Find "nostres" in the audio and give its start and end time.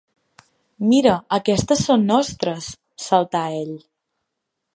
2.13-2.71